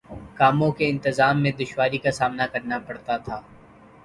[0.37, 3.41] کاموں کے انتظام میں دشواری کا سامنا کرنا پڑتا تھا